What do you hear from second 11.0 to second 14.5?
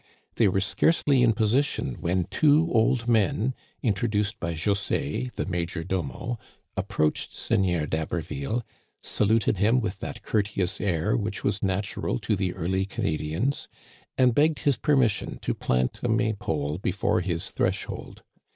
which was natural to the early Canadians and